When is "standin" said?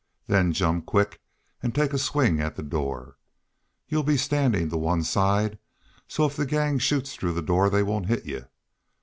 4.17-4.67